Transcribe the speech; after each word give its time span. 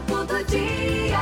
Horóscopo 0.00 0.24
do 0.24 0.44
dia. 0.44 1.18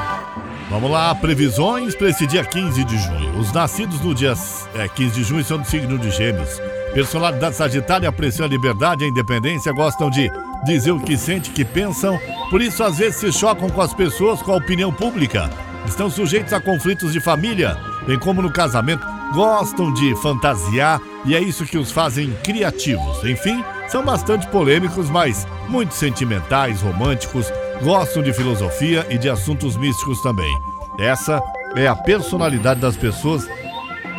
Vamos 0.71 0.91
lá, 0.91 1.15
previsões 1.15 1.95
para 1.95 2.11
esse 2.11 2.27
dia 2.27 2.45
15 2.45 2.85
de 2.85 2.99
junho. 2.99 3.39
Os 3.39 3.53
nascidos 3.53 4.01
no 4.01 4.15
dia 4.15 4.35
é, 4.75 4.87
15 4.87 5.15
de 5.15 5.25
junho 5.25 5.45
são 5.45 5.59
do 5.59 5.67
signo 5.67 5.99
de 5.99 6.11
Gêmeos. 6.11 6.61
Personalidade 6.93 7.57
sagitária 7.57 8.09
apreciam 8.09 8.47
a 8.47 8.49
liberdade 8.49 9.03
e 9.03 9.07
a 9.07 9.11
independência, 9.11 9.73
gostam 9.73 10.11
de 10.11 10.31
dizer 10.65 10.93
o 10.93 11.01
que 11.01 11.17
sentem, 11.17 11.53
que 11.53 11.65
pensam, 11.65 12.19
por 12.51 12.61
isso 12.61 12.83
às 12.83 12.99
vezes 12.99 13.17
se 13.17 13.33
chocam 13.33 13.69
com 13.69 13.81
as 13.81 13.95
pessoas, 13.95 14.43
com 14.43 14.53
a 14.53 14.57
opinião 14.57 14.93
pública. 14.93 15.51
Estão 15.87 16.11
sujeitos 16.11 16.53
a 16.53 16.61
conflitos 16.61 17.13
de 17.13 17.21
família, 17.21 17.77
bem 18.07 18.19
como 18.19 18.43
no 18.43 18.51
casamento, 18.51 19.07
gostam 19.33 19.93
de 19.93 20.15
fantasiar 20.17 21.01
e 21.25 21.35
é 21.35 21.41
isso 21.41 21.65
que 21.65 21.79
os 21.79 21.91
fazem 21.91 22.33
criativos. 22.43 23.25
Enfim, 23.25 23.63
são 23.89 24.05
bastante 24.05 24.47
polêmicos, 24.49 25.09
mas 25.09 25.47
muito 25.69 25.95
sentimentais, 25.95 26.83
românticos, 26.83 27.51
gostam 27.83 28.23
de 28.23 28.33
filosofia 28.33 29.07
e 29.11 29.19
de 29.19 29.29
assuntos 29.29 29.77
místicos 29.77 30.21
também. 30.21 30.53
Essa 30.99 31.43
é 31.77 31.87
a 31.87 31.95
personalidade 31.95 32.81
das 32.81 32.97
pessoas 32.97 33.49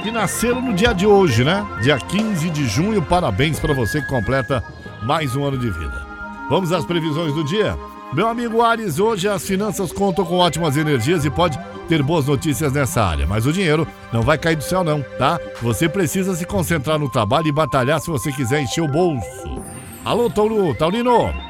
que 0.02 0.12
nasceram 0.12 0.62
no 0.62 0.74
dia 0.74 0.94
de 0.94 1.06
hoje, 1.06 1.44
né? 1.44 1.66
Dia 1.82 1.98
15 1.98 2.50
de 2.50 2.68
junho. 2.68 3.02
Parabéns 3.02 3.60
para 3.60 3.74
você 3.74 4.02
que 4.02 4.08
completa 4.08 4.64
mais 5.04 5.36
um 5.36 5.44
ano 5.44 5.58
de 5.58 5.70
vida. 5.70 6.08
Vamos 6.50 6.72
às 6.72 6.86
previsões 6.86 7.34
do 7.34 7.44
dia? 7.44 7.78
Meu 8.14 8.28
amigo 8.28 8.62
Ares, 8.62 8.98
hoje 8.98 9.28
as 9.28 9.46
finanças 9.46 9.92
contam 9.92 10.26
com 10.26 10.38
ótimas 10.38 10.78
energias 10.78 11.26
e 11.26 11.30
pode 11.30 11.60
ter 11.88 12.02
boas 12.02 12.26
notícias 12.26 12.74
nessa 12.74 13.04
área, 13.04 13.28
mas 13.28 13.46
o 13.46 13.54
dinheiro 13.54 13.88
não 14.12 14.22
vai 14.22 14.38
cair 14.38 14.56
do 14.56 14.64
céu 14.64 14.84
não, 14.84 15.04
tá? 15.18 15.40
Você 15.62 15.88
precisa 15.88 16.36
se 16.36 16.46
concentrar 16.46 16.98
no 16.98 17.10
trabalho 17.10 17.48
e 17.48 17.52
batalhar 17.52 18.00
se 18.00 18.10
você 18.10 18.32
quiser 18.32 18.62
encher 18.62 18.82
o 18.82 18.88
bolso. 18.88 19.62
Alô, 20.04 20.30
Tauro, 20.30 20.74
Taurino! 20.74 21.49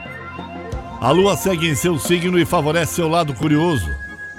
A 1.01 1.11
lua 1.11 1.37
segue 1.37 1.69
em 1.69 1.75
seu 1.75 1.97
signo 1.97 2.37
e 2.37 2.45
favorece 2.45 2.95
seu 2.95 3.07
lado 3.07 3.33
curioso. 3.33 3.89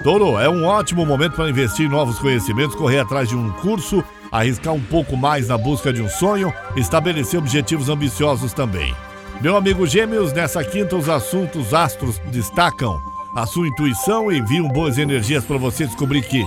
Touro, 0.03 0.37
é 0.37 0.47
um 0.47 0.63
ótimo 0.63 1.03
momento 1.03 1.35
para 1.35 1.49
investir 1.49 1.87
em 1.87 1.89
novos 1.89 2.19
conhecimentos, 2.19 2.75
correr 2.75 2.99
atrás 2.99 3.27
de 3.29 3.35
um 3.35 3.51
curso, 3.51 4.03
arriscar 4.31 4.71
um 4.71 4.81
pouco 4.81 5.17
mais 5.17 5.47
na 5.47 5.57
busca 5.57 5.91
de 5.91 6.03
um 6.03 6.07
sonho, 6.07 6.53
estabelecer 6.75 7.39
objetivos 7.39 7.89
ambiciosos 7.89 8.53
também. 8.53 8.95
Meu 9.41 9.57
amigo 9.57 9.87
Gêmeos, 9.87 10.33
nessa 10.33 10.63
quinta 10.63 10.95
os 10.95 11.09
assuntos 11.09 11.73
astros 11.73 12.19
destacam 12.31 13.01
a 13.35 13.47
sua 13.47 13.67
intuição 13.67 14.31
e 14.31 14.37
enviam 14.37 14.67
boas 14.67 14.99
energias 14.99 15.43
para 15.43 15.57
você 15.57 15.87
descobrir 15.87 16.21
que 16.21 16.45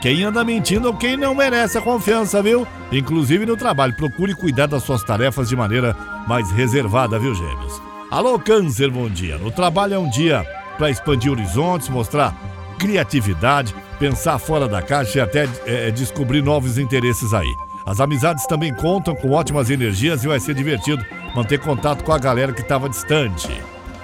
quem 0.00 0.22
anda 0.22 0.44
mentindo 0.44 0.86
ou 0.86 0.94
quem 0.94 1.16
não 1.16 1.34
merece 1.34 1.76
a 1.76 1.82
confiança, 1.82 2.40
viu? 2.40 2.64
Inclusive 2.92 3.44
no 3.44 3.56
trabalho, 3.56 3.96
procure 3.96 4.32
cuidar 4.32 4.66
das 4.66 4.84
suas 4.84 5.02
tarefas 5.02 5.48
de 5.48 5.56
maneira 5.56 5.96
mais 6.28 6.52
reservada, 6.52 7.18
viu, 7.18 7.34
Gêmeos? 7.34 7.95
Alô, 8.08 8.38
Câncer, 8.38 8.88
bom 8.88 9.08
dia. 9.08 9.36
No 9.36 9.50
trabalho 9.50 9.94
é 9.94 9.98
um 9.98 10.08
dia 10.08 10.46
para 10.78 10.88
expandir 10.90 11.32
horizontes, 11.32 11.88
mostrar 11.88 12.36
criatividade, 12.78 13.74
pensar 13.98 14.38
fora 14.38 14.68
da 14.68 14.80
caixa 14.80 15.18
e 15.18 15.20
até 15.20 15.48
é, 15.66 15.90
descobrir 15.90 16.40
novos 16.40 16.78
interesses 16.78 17.34
aí. 17.34 17.52
As 17.84 17.98
amizades 17.98 18.46
também 18.46 18.72
contam 18.72 19.14
com 19.14 19.32
ótimas 19.32 19.70
energias 19.70 20.22
e 20.22 20.28
vai 20.28 20.38
ser 20.38 20.54
divertido 20.54 21.04
manter 21.34 21.58
contato 21.58 22.04
com 22.04 22.12
a 22.12 22.18
galera 22.18 22.52
que 22.52 22.60
estava 22.60 22.88
distante. 22.88 23.50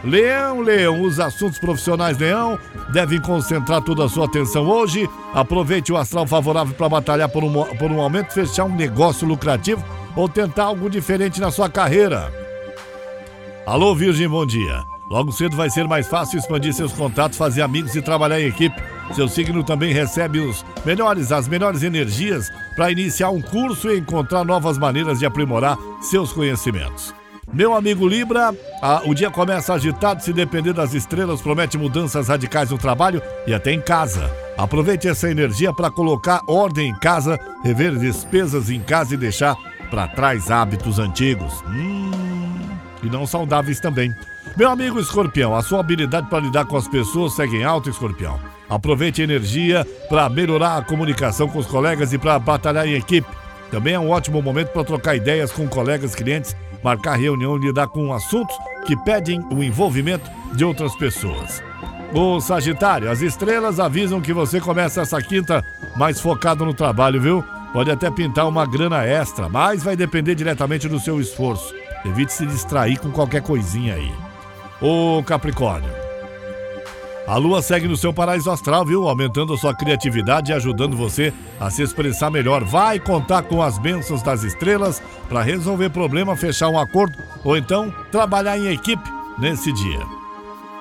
Leão, 0.03 0.63
Leão, 0.63 1.03
os 1.03 1.21
assuntos 1.21 1.61
profissionais, 1.61 2.19
Leão, 2.19 2.59
devem 2.93 3.21
concentrar 3.21 3.83
toda 3.83 4.05
a 4.05 4.09
sua 4.09 4.25
atenção 4.25 4.67
hoje. 4.67 5.09
Aproveite 5.33 5.93
o 5.93 5.97
astral 5.97 6.27
favorável 6.27 6.75
para 6.75 6.89
batalhar 6.89 7.29
por 7.29 7.45
um, 7.45 7.53
por 7.77 7.93
um 7.93 8.01
aumento, 8.01 8.33
fechar 8.33 8.65
um 8.65 8.75
negócio 8.75 9.29
lucrativo 9.29 9.85
ou 10.17 10.29
tentar 10.29 10.65
algo 10.65 10.91
diferente 10.91 11.41
na 11.41 11.53
sua 11.53 11.71
carreira. 11.71 12.42
Alô, 13.65 13.95
Virgem, 13.95 14.29
bom 14.29 14.45
dia. 14.45 14.85
Logo 15.09 15.31
cedo 15.31 15.57
vai 15.57 15.71
ser 15.71 15.87
mais 15.87 16.09
fácil 16.09 16.39
expandir 16.39 16.75
seus 16.75 16.93
contatos, 16.93 17.39
fazer 17.39 17.63
amigos 17.63 17.95
e 17.95 18.03
trabalhar 18.03 18.41
em 18.41 18.47
equipe. 18.47 18.75
Seu 19.15 19.29
signo 19.29 19.63
também 19.63 19.93
recebe 19.93 20.41
os 20.41 20.65
melhores, 20.85 21.31
as 21.31 21.47
melhores 21.47 21.85
energias 21.85 22.51
para 22.75 22.91
iniciar 22.91 23.31
um 23.31 23.41
curso 23.41 23.89
e 23.89 23.99
encontrar 23.99 24.45
novas 24.45 24.79
maneiras 24.79 25.21
de 25.21 25.27
aprimorar 25.27 25.79
seus 26.01 26.33
conhecimentos. 26.33 27.15
Meu 27.53 27.75
amigo 27.75 28.09
Libra, 28.09 28.53
a, 28.81 29.03
o 29.05 29.15
dia 29.15 29.31
começa 29.31 29.75
agitado, 29.75 30.25
se 30.25 30.33
depender 30.33 30.73
das 30.73 30.93
estrelas, 30.93 31.41
promete 31.41 31.79
mudanças 31.79 32.29
radicais 32.29 32.71
no 32.71 32.79
trabalho 32.79 33.23
e 33.47 33.55
até 33.55 33.71
em 33.73 33.81
casa. 33.81 34.29
Aproveite 34.59 35.07
essa 35.07 35.31
energia 35.31 35.73
para 35.73 35.91
colocar 35.91 36.41
ordem 36.49 36.89
em 36.91 36.95
casa, 36.99 37.39
rever 37.63 37.97
despesas 37.97 38.71
em 38.71 38.81
casa 38.81 39.15
e 39.15 39.19
deixar 39.19 39.55
para 39.91 40.09
trás 40.09 40.51
hábitos 40.51 40.99
antigos. 40.99 41.63
Hum, 41.69 42.32
e 43.03 43.11
não 43.11 43.27
saudáveis 43.27 43.81
também. 43.81 44.15
Meu 44.57 44.71
amigo 44.71 45.01
Escorpião, 45.01 45.55
a 45.55 45.63
sua 45.63 45.81
habilidade 45.81 46.29
para 46.29 46.41
lidar 46.41 46.65
com 46.65 46.77
as 46.77 46.89
pessoas 46.89 47.35
segue 47.35 47.57
em 47.57 47.65
alto, 47.65 47.91
Escorpião. 47.91 48.39
Aproveite 48.69 49.21
a 49.21 49.25
energia 49.25 49.87
para 50.09 50.29
melhorar 50.29 50.77
a 50.77 50.83
comunicação 50.83 51.49
com 51.49 51.59
os 51.59 51.67
colegas 51.67 52.13
e 52.13 52.19
para 52.19 52.39
batalhar 52.39 52.87
em 52.87 52.95
equipe. 52.95 53.29
Também 53.71 53.95
é 53.95 53.99
um 53.99 54.11
ótimo 54.11 54.43
momento 54.43 54.69
para 54.69 54.85
trocar 54.85 55.17
ideias 55.17 55.51
com 55.51 55.67
colegas, 55.69 56.15
clientes, 56.15 56.55
marcar 56.83 57.17
reunião 57.17 57.57
e 57.57 57.61
lidar 57.61 57.89
com 57.89 58.13
assuntos 58.13 58.55
que 58.87 58.97
pedem 58.97 59.41
o 59.51 59.63
envolvimento 59.63 60.31
de 60.55 60.65
outras 60.65 60.95
pessoas. 60.97 61.63
O 62.15 62.41
Sagitário, 62.41 63.11
as 63.11 63.23
estrelas 63.23 63.81
avisam 63.81 64.21
que 64.21 64.35
você 64.35 64.61
começa 64.61 65.01
essa 65.01 65.21
quinta 65.23 65.65
mais 65.97 66.21
focado 66.21 66.65
no 66.65 66.75
trabalho, 66.75 67.21
viu? 67.21 67.45
Pode 67.73 67.91
até 67.91 68.11
pintar 68.11 68.47
uma 68.47 68.67
grana 68.67 69.03
extra, 69.05 69.49
mas 69.49 69.83
vai 69.83 69.97
depender 69.97 70.35
diretamente 70.35 70.89
do 70.89 71.01
seu 71.01 71.19
esforço. 71.19 71.75
Evite 72.05 72.33
se 72.33 72.47
distrair 72.47 72.99
com 72.99 73.11
qualquer 73.11 73.43
coisinha 73.43 73.95
aí. 73.95 74.13
O 74.81 75.23
Capricórnio. 75.23 76.03
A 77.27 77.37
lua 77.37 77.63
segue 77.63 77.87
no 77.87 77.97
seu 77.97 78.13
paraíso 78.13 78.51
astral, 78.51 78.85
viu? 78.85 79.09
Aumentando 79.09 79.55
a 79.55 79.57
sua 79.57 79.73
criatividade 79.73 80.51
e 80.51 80.55
ajudando 80.55 80.97
você 80.97 81.33
a 81.61 81.71
se 81.71 81.81
expressar 81.81 82.31
melhor. 82.31 82.65
Vai 82.65 82.99
contar 82.99 83.43
com 83.43 83.63
as 83.63 83.79
bênçãos 83.79 84.23
das 84.23 84.43
estrelas 84.43 85.01
para 85.29 85.43
resolver 85.43 85.91
problema, 85.91 86.37
fechar 86.37 86.69
um 86.69 86.79
acordo 86.79 87.17
ou 87.45 87.57
então 87.57 87.95
trabalhar 88.11 88.59
em 88.59 88.73
equipe 88.73 89.09
nesse 89.39 89.73
dia. 89.73 90.01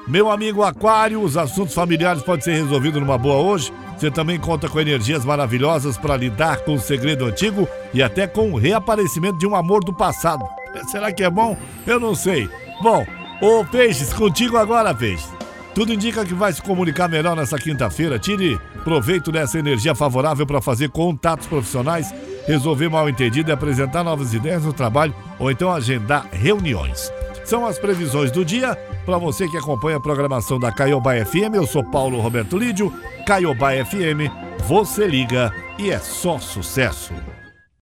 Meu 0.07 0.31
amigo 0.31 0.63
Aquário, 0.63 1.21
os 1.21 1.37
assuntos 1.37 1.75
familiares 1.75 2.23
podem 2.23 2.43
ser 2.43 2.53
resolvidos 2.53 2.99
numa 2.99 3.19
boa 3.19 3.35
hoje. 3.35 3.71
Você 3.95 4.09
também 4.09 4.39
conta 4.39 4.67
com 4.67 4.79
energias 4.79 5.23
maravilhosas 5.23 5.95
para 5.95 6.17
lidar 6.17 6.61
com 6.61 6.73
o 6.73 6.79
segredo 6.79 7.25
antigo 7.25 7.67
e 7.93 8.01
até 8.01 8.25
com 8.25 8.51
o 8.51 8.57
reaparecimento 8.57 9.37
de 9.37 9.45
um 9.45 9.55
amor 9.55 9.83
do 9.83 9.93
passado. 9.93 10.43
Será 10.87 11.11
que 11.11 11.23
é 11.23 11.29
bom? 11.29 11.57
Eu 11.85 11.99
não 11.99 12.15
sei. 12.15 12.49
Bom, 12.81 13.05
ô 13.41 13.63
Peixes, 13.65 14.13
contigo 14.13 14.57
agora, 14.57 14.93
Peixes. 14.93 15.29
Tudo 15.73 15.93
indica 15.93 16.25
que 16.25 16.33
vai 16.33 16.51
se 16.51 16.61
comunicar 16.61 17.07
melhor 17.07 17.35
nessa 17.35 17.57
quinta-feira. 17.57 18.19
Tire 18.19 18.59
proveito 18.83 19.31
dessa 19.31 19.57
energia 19.57 19.95
favorável 19.95 20.45
para 20.45 20.61
fazer 20.61 20.89
contatos 20.89 21.47
profissionais, 21.47 22.13
resolver 22.45 22.89
mal 22.89 23.07
entendido 23.07 23.49
e 23.49 23.53
apresentar 23.53 24.03
novas 24.03 24.33
ideias 24.33 24.65
no 24.65 24.73
trabalho 24.73 25.15
ou 25.39 25.49
então 25.49 25.71
agendar 25.71 26.27
reuniões. 26.31 27.11
São 27.45 27.65
as 27.65 27.79
previsões 27.79 28.31
do 28.31 28.43
dia. 28.43 28.75
Para 29.05 29.17
você 29.17 29.47
que 29.47 29.57
acompanha 29.57 29.97
a 29.97 30.01
programação 30.01 30.59
da 30.59 30.71
Caiobá 30.71 31.13
FM, 31.25 31.55
eu 31.55 31.65
sou 31.65 31.83
Paulo 31.83 32.19
Roberto 32.19 32.57
Lídio. 32.57 32.93
Caiobá 33.25 33.71
FM, 33.71 34.29
você 34.67 35.07
liga 35.07 35.53
e 35.77 35.89
é 35.89 35.99
só 35.99 36.37
sucesso. 36.37 37.13